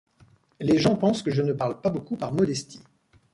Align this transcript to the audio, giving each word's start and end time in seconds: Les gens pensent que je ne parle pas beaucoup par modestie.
Les 0.59 0.79
gens 0.79 0.95
pensent 0.95 1.21
que 1.21 1.29
je 1.29 1.43
ne 1.43 1.53
parle 1.53 1.79
pas 1.79 1.91
beaucoup 1.91 2.17
par 2.17 2.33
modestie. 2.33 2.81